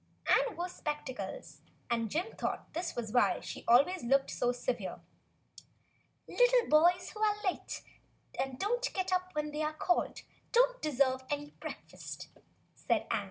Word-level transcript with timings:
Ann 0.25 0.57
wore 0.57 0.67
spectacles, 0.67 1.61
and 1.87 2.09
Jim 2.09 2.25
thought 2.35 2.73
this 2.73 2.95
was 2.95 3.11
why 3.11 3.39
she 3.41 3.63
always 3.67 4.03
looked 4.03 4.31
so 4.31 4.51
severe. 4.51 4.99
"Little 6.27 6.67
boys 6.69 7.11
who 7.11 7.21
are 7.21 7.43
late 7.43 7.83
and 8.39 8.57
don't 8.57 8.91
get 8.95 9.13
up 9.13 9.29
when 9.35 9.51
they 9.51 9.61
are 9.61 9.73
called 9.75 10.21
don't 10.51 10.81
deserve 10.81 11.23
any 11.29 11.51
breakfast," 11.51 12.29
said 12.73 13.05
Ann. 13.11 13.19